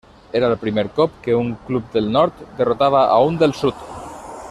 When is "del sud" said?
3.45-3.87